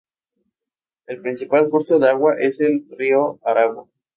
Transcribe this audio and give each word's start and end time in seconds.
El 1.05 1.21
principal 1.21 1.69
curso 1.69 1.99
de 1.99 2.09
agua 2.09 2.33
es 2.39 2.59
el 2.59 2.87
río 2.97 3.37
Aragua. 3.45 3.85